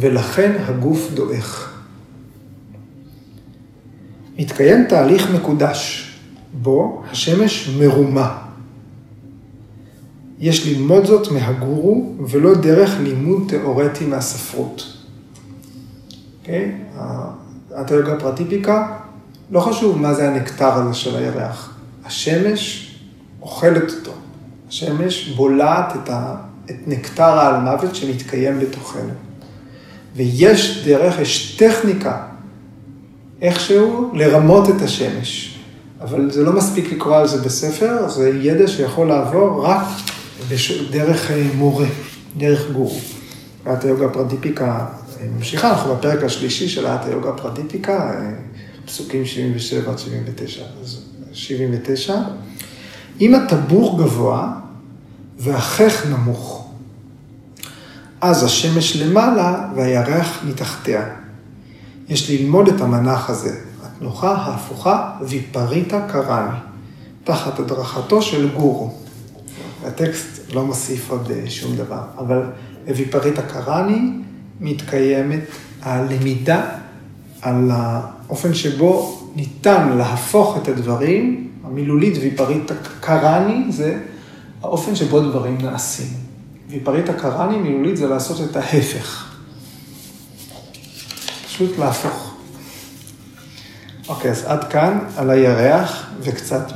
[0.00, 1.75] ולכן הגוף דועך.
[4.38, 6.12] מתקיים תהליך מקודש,
[6.52, 8.38] בו השמש מרומה.
[10.38, 14.96] יש ללמוד זאת מהגורו, ולא דרך לימוד תיאורטי מהספרות.
[16.40, 16.72] אוקיי?
[16.96, 17.00] Okay?
[17.74, 18.96] התיאוגה פרטיפיקה,
[19.50, 21.76] לא חשוב מה זה הנקטר הזה של הירח.
[22.04, 22.94] השמש
[23.42, 24.12] אוכלת אותו.
[24.68, 26.36] השמש בולעת את, ה,
[26.70, 29.12] את נקטר העל מוות שמתקיים בתוכנו.
[30.16, 32.26] ויש דרך, יש טכניקה
[33.46, 35.58] איכשהו לרמות את השמש.
[36.00, 39.86] אבל זה לא מספיק לקרוא על זה בספר, זה ידע שיכול לעבור רק
[40.90, 41.86] דרך אה, מורה,
[42.36, 42.98] דרך גורו.
[43.66, 44.86] האטה יוגה פרדיפיקה
[45.20, 48.30] אה, ממשיכה, אנחנו בפרק השלישי של האטה יוגה פרדיפיקה, אה,
[48.86, 50.62] פסוקים 77 עד 79.
[50.82, 51.00] אז
[51.32, 52.14] 79.
[53.20, 54.52] אם הטבור גבוה
[55.38, 56.70] והחך נמוך,
[58.20, 61.25] אז השמש למעלה והירח מתחתיה.
[62.08, 66.56] יש ללמוד את המנח הזה, התנוחה ההפוכה ויפריטה קראני,
[67.24, 68.94] תחת הדרכתו של גורו.
[69.84, 72.42] הטקסט לא מוסיף עוד אה, שום דבר, אבל
[72.86, 74.10] ויפריטה קראני
[74.60, 75.40] מתקיימת
[75.82, 76.68] הלמידה
[77.42, 83.98] על האופן שבו ניתן להפוך את הדברים, המילולית ויפריטה קראני זה
[84.62, 86.08] האופן שבו דברים נעשים.
[86.68, 89.25] ויפריטה קראני מילולית זה לעשות את ההפך.
[91.56, 92.34] פשוט להפוך.
[94.08, 96.72] אוקיי, אז עד כאן על הירח וקצת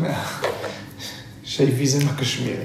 [1.44, 2.64] מהשייביזם הקשמירי.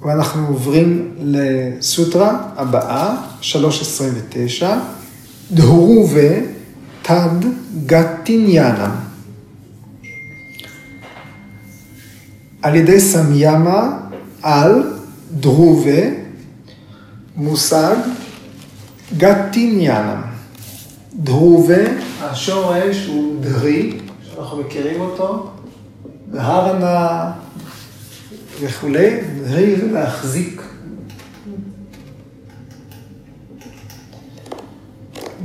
[0.00, 4.76] ואנחנו עוברים לסוטרה הבאה, 329,
[5.50, 6.30] דהורובה
[7.02, 7.44] תד
[7.86, 8.96] גטיניאנה.
[12.62, 13.98] על ידי סמיאמה
[14.42, 14.98] על
[15.30, 16.02] דרובה
[17.36, 17.96] מושג
[19.16, 20.29] גטיניאנה.
[21.14, 21.82] דרובה,
[22.20, 25.50] השורש הוא דרי, שאנחנו מכירים אותו,
[26.30, 27.32] והרנה
[28.60, 30.62] וכולי, דרי זה להחזיק.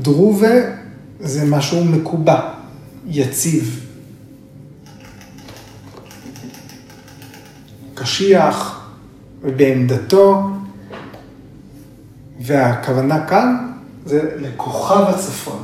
[0.01, 0.53] דרובה
[1.19, 2.53] זה משהו מקובע,
[3.07, 3.85] יציב.
[7.93, 8.89] קשיח
[9.41, 10.49] ובעמדתו,
[12.41, 13.74] והכוונה כאן
[14.05, 15.63] זה לכוכב הצפון.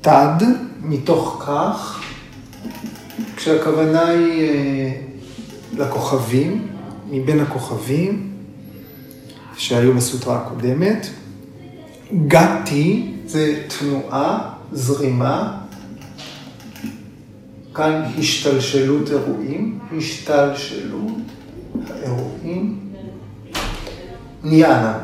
[0.00, 0.42] תד,
[0.82, 2.00] מתוך כך,
[3.36, 4.92] כשהכוונה היא אה,
[5.72, 6.68] לכוכבים,
[7.10, 8.32] מבין הכוכבים
[9.56, 11.06] שהיו בסוטרה הקודמת.
[12.26, 15.58] גתי זה תנועה, זרימה.
[17.74, 21.14] כאן השתלשלות אירועים, השתלשלות
[21.90, 22.85] האירועים.
[24.48, 24.98] ניאנה,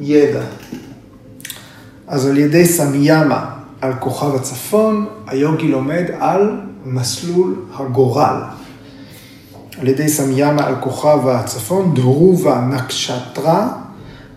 [0.00, 0.40] ידע.
[2.06, 8.42] אז על ידי סמיאמה על כוכב הצפון, היוגי לומד על מסלול הגורל.
[9.80, 13.68] על ידי סמיאמה על כוכב הצפון, דרובה נקשטרה,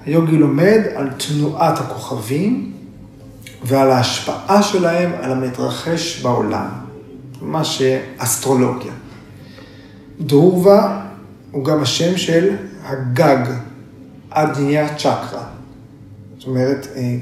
[0.05, 2.71] היוגי לומד על תנועת הכוכבים
[3.63, 6.67] ועל ההשפעה שלהם על המתרחש בעולם,
[7.41, 7.81] ממש
[8.17, 8.93] אסטרולוגיה.
[10.21, 11.01] דרובה
[11.51, 13.68] הוא גם השם של הגג,
[14.29, 15.43] אדניה צ'קרה.
[16.37, 17.15] זאת אומרת, אה,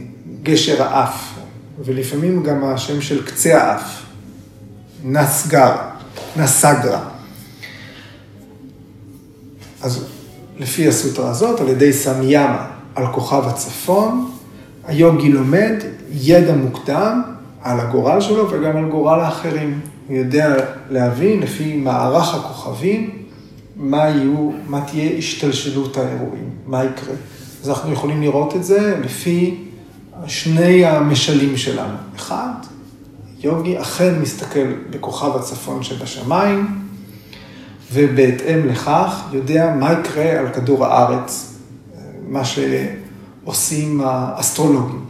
[0.44, 1.34] גשר האף,
[1.86, 4.06] ולפעמים גם השם של קצה האף,
[5.04, 5.76] נסגר,
[6.38, 7.10] נסגרה.
[9.82, 10.06] אז
[10.60, 14.32] לפי הסוטרה הזאת, על ידי סמיאמה על כוכב הצפון,
[14.88, 15.74] היוגי לומד
[16.12, 17.22] ידע מוקדם
[17.62, 19.80] על הגורל שלו וגם על גורל האחרים.
[20.08, 20.56] הוא יודע
[20.90, 23.27] להבין לפי מערך הכוכבים
[23.78, 27.16] מה, יהיו, מה תהיה השתלשלות האירועים, מה יקרה.
[27.62, 29.56] אז אנחנו יכולים לראות את זה לפי
[30.28, 31.98] שני המשלים שלנו.
[32.16, 32.52] אחד,
[33.44, 36.68] יוגי אכן מסתכל בכוכב הצפון שבשמיים,
[37.94, 41.58] ובהתאם לכך יודע מה יקרה על כדור הארץ,
[42.28, 45.06] מה שעושים האסטרולוגים.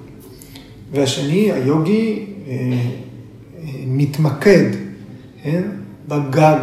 [0.91, 4.69] והשני, היוגי אה, אה, מתמקד
[5.43, 5.63] כן,
[6.08, 6.60] בגג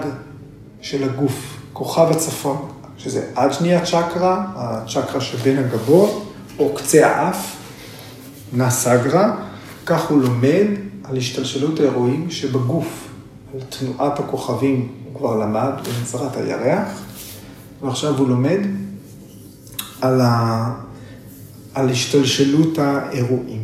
[0.81, 7.57] של הגוף, כוכב הצפון, שזה עד שנייה צ'קרה, הצ'קרה שבין הגבות, או קצה האף,
[8.53, 9.37] נסגרה,
[9.87, 10.67] כך הוא לומד
[11.05, 13.09] על השתלשלות האירועים שבגוף,
[13.55, 16.89] על תנועת הכוכבים, הוא כבר למד בנצרת הירח,
[17.83, 18.59] ועכשיו הוא לומד
[20.01, 20.71] על, ה...
[21.75, 23.63] על השתלשלות האירועים.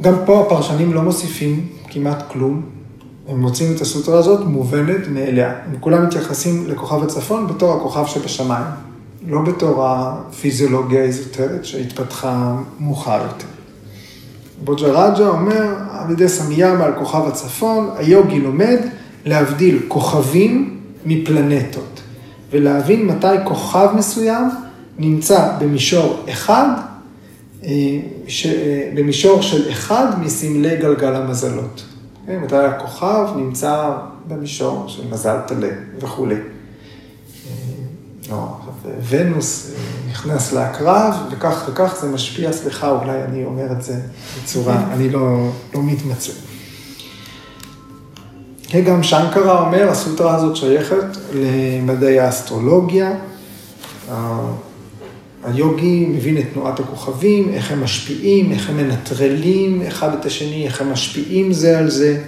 [0.00, 2.75] גם פה הפרשנים לא מוסיפים כמעט כלום,
[3.28, 5.54] הם מוצאים את הסוטרה הזאת מובנת מאליה.
[5.66, 8.64] הם כולם מתייחסים לכוכב הצפון בתור הכוכב שבשמיים,
[9.26, 13.46] לא בתור הפיזיולוגיה האזוטרית שהתפתחה מאוחר יותר.
[14.64, 18.78] בוג'ראג'ה אומר, על ידי סמיאמה על כוכב הצפון, היוגי לומד
[19.24, 22.00] להבדיל כוכבים מפלנטות,
[22.50, 24.50] ולהבין מתי כוכב מסוים
[24.98, 26.68] נמצא במישור אחד,
[27.64, 27.70] אה,
[28.26, 28.46] ש...
[28.46, 31.84] אה, במישור של אחד מסמלי גלגל המזלות.
[32.26, 33.96] כן, מתי הכוכב נמצא
[34.28, 35.68] במישור של מזל טלה
[36.00, 36.34] וכולי.
[36.34, 36.40] אה,
[38.30, 38.56] לא,
[39.08, 39.70] ונוס
[40.10, 44.00] נכנס לקרב, וכך וכך זה משפיע, סליחה, אולי אני אומר את זה
[44.42, 46.32] בצורה, אני לא, לא מתמצא.
[48.86, 53.12] גם שנקרה אומר, הסוטרה הזאת שייכת למדעי האסטרולוגיה.
[55.46, 60.80] היוגי מבין את תנועת הכוכבים, איך הם משפיעים, איך הם מנטרלים אחד את השני, איך
[60.80, 62.22] הם משפיעים זה על זה,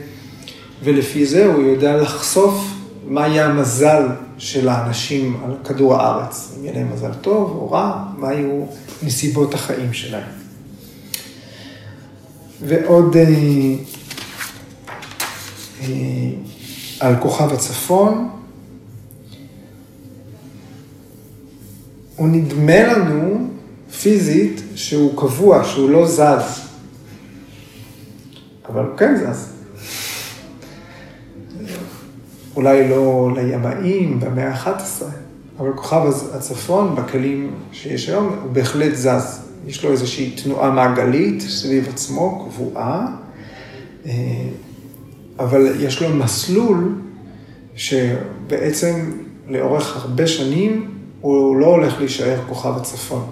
[0.85, 2.65] ולפי זה הוא יודע לחשוף
[3.07, 4.03] מה יהיה המזל
[4.39, 8.65] של האנשים על כדור הארץ, אם יהיה להם מזל טוב או רע, מה יהיו
[9.03, 10.29] נסיבות החיים שלהם.
[12.67, 13.25] ועוד אה,
[15.83, 15.87] אה,
[17.01, 18.29] על כוכב הצפון,
[22.19, 23.49] הוא נדמה לנו
[24.01, 26.61] פיזית שהוא קבוע, שהוא לא זז.
[28.69, 29.53] אבל הוא כן זז.
[32.57, 35.05] אולי לא לימאים במאה ה-11,
[35.59, 36.03] אבל כוכב
[36.35, 39.41] הצפון, בכלים שיש היום, הוא בהחלט זז.
[39.67, 43.07] יש לו איזושהי תנועה מעגלית סביב עצמו, קבועה,
[44.07, 44.13] אה,
[45.39, 46.95] אבל יש לו מסלול
[47.75, 49.13] שבעצם
[49.49, 53.27] לאורך הרבה שנים הוא לא הולך להישאר כוכב הצפון.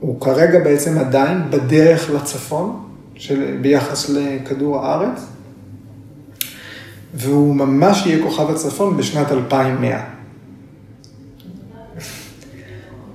[0.00, 5.26] הוא כרגע בעצם עדיין בדרך לצפון, של, ביחס לכדור הארץ,
[7.14, 10.00] והוא ממש יהיה כוכב הצפון בשנת 2100.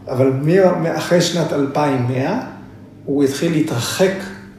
[0.08, 0.31] אבל
[0.97, 2.39] אחרי שנת 2100,
[3.05, 4.13] הוא התחיל להתרחק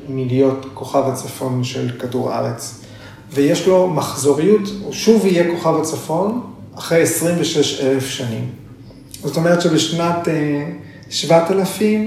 [0.09, 2.86] מלהיות כוכב הצפון של כדור הארץ.
[3.33, 6.41] ויש לו מחזוריות, הוא שוב יהיה כוכב הצפון
[6.75, 8.51] אחרי 26 אלף שנים.
[9.23, 10.29] זאת אומרת שבשנת
[11.11, 12.07] 7000 אה,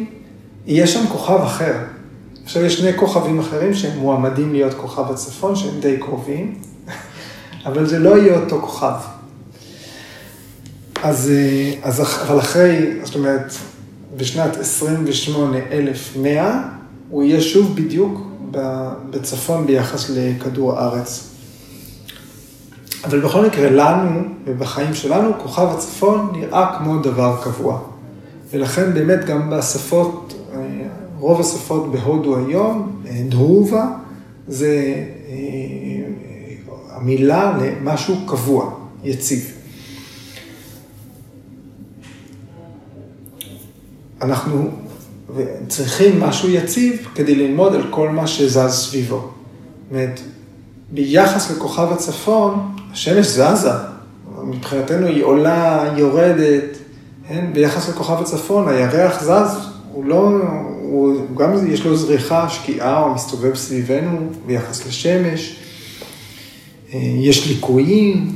[0.65, 1.75] יהיה שם כוכב אחר.
[2.43, 6.57] עכשיו יש שני כוכבים אחרים שהם מועמדים להיות כוכב הצפון, שהם די קרובים,
[7.65, 8.93] אבל זה לא יהיה אותו כוכב.
[11.03, 13.53] אז, אה, אז אבל אחרי, זאת אומרת,
[14.17, 16.61] בשנת 28,100,
[17.09, 18.28] הוא יהיה שוב בדיוק
[19.09, 21.29] בצפון ביחס לכדור הארץ.
[23.03, 27.79] אבל בכל מקרה, לנו ובחיים שלנו, כוכב הצפון נראה כמו דבר קבוע.
[28.51, 30.87] ולכן באמת גם בשפות, אה,
[31.19, 33.87] רוב השפות בהודו היום, אה, דרובה,
[34.47, 35.35] זה אה,
[36.89, 38.73] המילה למשהו קבוע,
[39.03, 39.51] יציב.
[44.21, 44.69] אנחנו
[45.35, 49.31] וצריכים משהו יציב כדי ללמוד על כל מה שזז סביבו.
[49.91, 50.19] זאת
[50.91, 53.69] ביחס לכוכב הצפון, השמש זזה.
[54.43, 56.77] מבחינתנו היא עולה, יורדת,
[57.27, 57.45] כן?
[57.53, 60.31] ביחס לכוכב הצפון, הירח זז, הוא לא,
[60.81, 65.59] הוא גם, יש לו זריחה, שקיעה, הוא מסתובב סביבנו ביחס לשמש.
[66.93, 68.31] אה, יש ליקויים,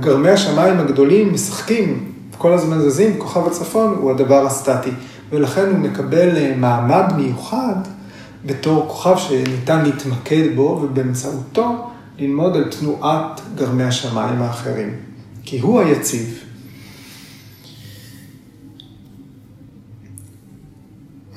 [0.00, 4.90] גרמי השמיים הגדולים משחקים, כל הזמן זזים, כוכב הצפון הוא הדבר הסטטי,
[5.30, 7.76] ולכן הוא מקבל אה, מעמד מיוחד
[8.46, 14.94] בתור כוכב שניתן להתמקד בו, ובאמצעותו ללמוד על תנועת גרמי השמיים האחרים,
[15.42, 16.38] כי הוא היציב.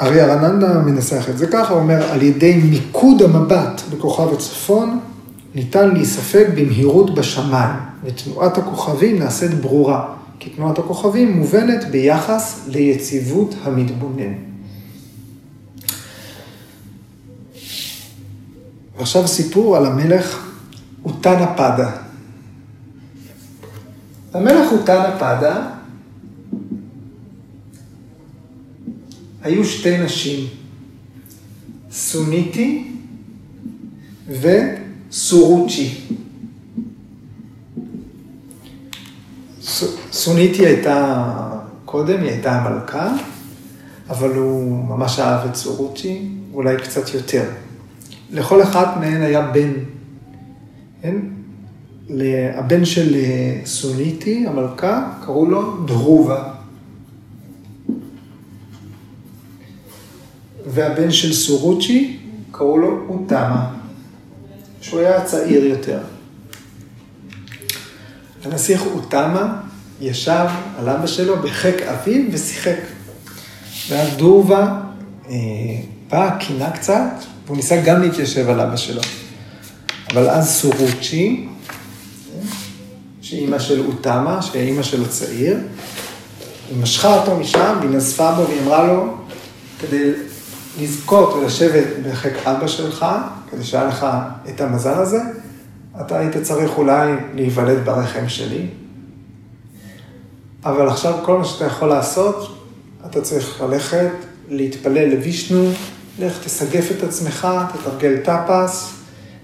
[0.01, 4.99] ארי ארננדה מנסח את זה ככה, הוא אומר, על ידי מיקוד המבט בכוכב הצפון,
[5.55, 14.33] ניתן להיספג במהירות בשמיים, ותנועת הכוכבים נעשית ברורה, כי תנועת הכוכבים מובנת ביחס ליציבות המתבונן.
[18.97, 20.51] עכשיו סיפור על המלך
[21.05, 21.91] אוטנה פדה.
[24.33, 24.71] המלך
[25.19, 25.69] פדה
[29.41, 30.47] היו שתי נשים,
[31.91, 32.91] סוניטי
[34.27, 35.99] וסורוצ'י.
[40.11, 41.23] סוניטי הייתה,
[41.85, 43.13] קודם היא הייתה המלכה,
[44.09, 47.43] אבל הוא ממש אהב את סורוצ'י, אולי קצת יותר.
[48.31, 49.71] לכל אחת מהן היה בן,
[51.01, 51.15] כן?
[52.53, 53.15] הבן של
[53.65, 56.53] סוניטי, המלכה, קראו לו דרובה.
[60.65, 62.19] והבן של סורוצ'י,
[62.51, 63.73] קראו לו אוטמה,
[64.81, 65.99] שהוא היה צעיר יותר.
[68.43, 69.61] הנסיך אוטמה
[70.01, 70.45] ישב
[70.79, 72.77] על אבא שלו בחיק אביו ושיחק.
[73.89, 74.77] ואז דורבה
[75.29, 75.35] אה,
[76.09, 77.03] בא, קינה קצת,
[77.45, 79.01] והוא ניסה גם להתיישב על אבא שלו.
[80.11, 81.47] אבל אז סורוצ'י,
[83.21, 85.57] שהיא אימא של אוטמה, שהיא אימא של הצעיר,
[86.69, 89.17] היא משכה אותו משם, והיא נזפה בו והיא אמרה לו,
[89.79, 90.11] כדי
[90.81, 93.05] לזכות ולשבת בחיק אבא שלך,
[93.51, 94.05] כדי שהיה לך
[94.49, 95.19] את המזל הזה,
[96.01, 98.67] אתה היית צריך אולי להיוולד ברחם שלי.
[100.65, 102.57] אבל עכשיו כל מה שאתה יכול לעשות,
[103.05, 104.11] אתה צריך ללכת,
[104.49, 105.69] להתפלל לווישנו,
[106.19, 108.93] לך תסגף את עצמך, תתרגל טאפס,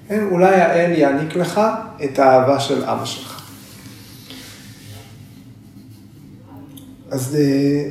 [0.08, 0.28] כן?
[0.32, 1.62] אולי האל יעניק לך
[2.04, 3.42] את האהבה של אבא שלך.
[7.12, 7.90] אז אה,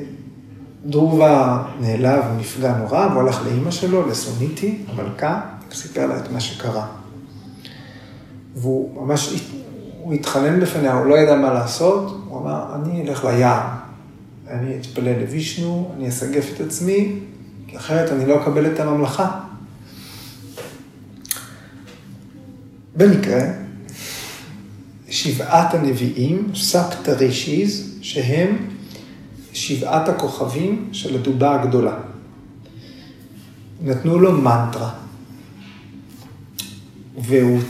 [0.85, 6.87] דרובה נעלב ונפגע נורא, והוא הלך לאימא שלו, לסוניטי, המלכה, וסיפר לה את מה שקרה.
[8.57, 9.43] והוא ממש,
[10.01, 13.69] הוא התחנן בפניה, הוא לא ידע מה לעשות, הוא אמר, אני אלך ליער,
[14.49, 17.13] אני אתפלל לווישנו, אני אסגף את עצמי,
[17.67, 19.41] כי אחרת אני לא אקבל את הממלכה.
[22.97, 23.41] במקרה,
[25.09, 28.57] שבעת הנביאים, סבתא רישיז, שהם
[29.53, 31.99] שבעת הכוכבים של הדובה הגדולה.
[33.83, 34.91] נתנו לו מנטרה.
[37.19, 37.61] והוא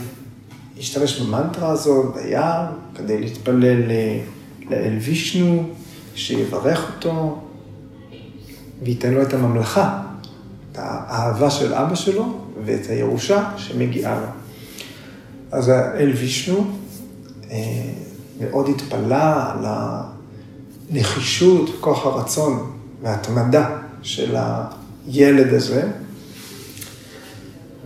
[0.79, 2.65] השתמש במנטרה הזאת ביער
[2.95, 3.91] כדי להתפלל
[4.69, 5.69] לאל וישנו,
[6.15, 7.41] שיברך אותו
[8.83, 10.03] וייתן לו את הממלכה,
[10.71, 14.27] את האהבה של אבא שלו ואת הירושה שמגיעה לו.
[15.51, 16.67] אז האל וישנו
[17.51, 17.57] אה,
[18.39, 19.65] מאוד התפלא על
[20.89, 24.35] הנחישות, כוח הרצון והתמדה של
[25.07, 25.91] הילד הזה,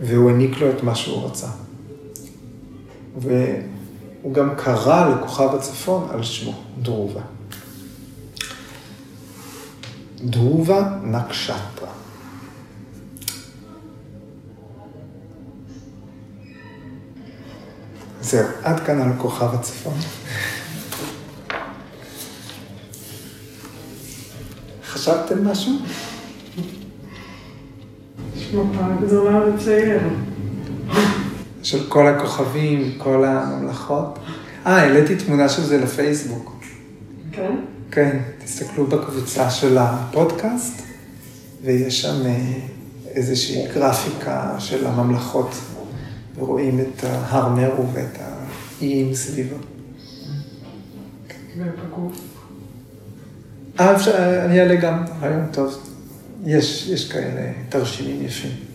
[0.00, 1.48] והוא העניק לו את מה שהוא רצה.
[4.22, 7.20] והוא גם קרא לכוכב הצפון על שמו, דרובה.
[10.24, 11.88] דרובה נקשטרה.
[18.20, 19.94] זהו, עד כאן על כוכב הצפון.
[24.84, 25.72] חשבתם משהו?
[28.36, 30.00] נשמע פעם גדולה לצייר.
[31.62, 34.18] של כל הכוכבים, כל הממלכות.
[34.66, 36.62] אה, העליתי תמונה של זה לפייסבוק.
[37.32, 37.56] כן?
[37.90, 40.82] כן, תסתכלו בקבוצה של הפודקאסט,
[41.62, 42.58] ויש שם אה,
[43.06, 45.54] איזושהי גרפיקה של הממלכות,
[46.38, 49.56] ורואים את הר מרו ואת האיים סביבו.
[51.56, 52.20] ובגוף.
[53.80, 55.78] אה, אפשר, אני אעלה גם, רעיון טוב.
[56.44, 58.71] יש, יש כאלה תרשימים יפים.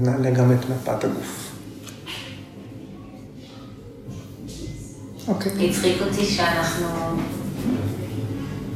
[0.00, 1.52] נעלה גם את מפת הגוף.
[5.28, 5.70] אוקיי.
[5.70, 6.86] הצחיק אותי שאנחנו...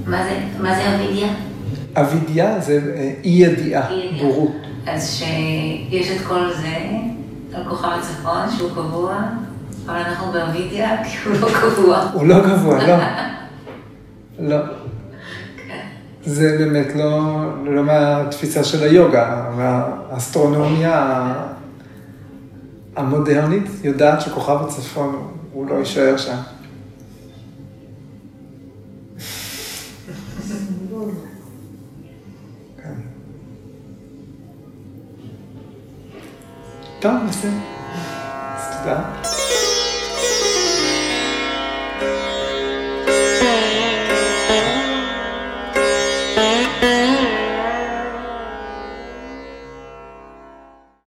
[0.07, 1.29] מה זה, מה זה אבידיה?
[1.95, 3.91] אבידיה זה אה, אי ידיעה.
[4.21, 4.53] בורות.
[4.87, 6.77] אז שיש את כל זה
[7.55, 9.23] על כוכב הצפון, שהוא קבוע,
[9.87, 12.11] אבל אנחנו באבידיה כי הוא לא קבוע.
[12.13, 12.97] הוא לא גבוה, לא.
[14.39, 14.57] לא.
[16.27, 21.33] זה באמת לא, לא מהתפיסה של היוגה, והאסטרונומיה
[22.97, 26.37] המודרנית יודעת שכוכב הצפון הוא לא יישאר שם.
[32.83, 32.95] כן.
[37.01, 37.61] טוב, נסיים.
[38.57, 39.24] אז תודה.